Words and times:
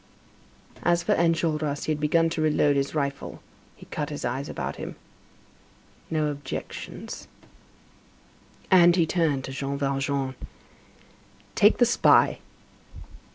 As 0.81 1.03
for 1.03 1.13
Enjolras, 1.13 1.83
he 1.85 1.91
had 1.91 1.99
begun 1.99 2.27
to 2.31 2.41
re 2.41 2.49
load 2.49 2.75
his 2.75 2.95
rifle; 2.95 3.39
he 3.75 3.85
cut 3.91 4.09
his 4.09 4.25
eyes 4.25 4.49
about 4.49 4.77
him: 4.77 4.95
"No 6.09 6.31
objections." 6.31 7.27
And 8.71 8.95
he 8.95 9.05
turned 9.05 9.43
to 9.43 9.51
Jean 9.51 9.77
Valjean: 9.77 10.33
"Take 11.53 11.77
the 11.77 11.85
spy." 11.85 12.39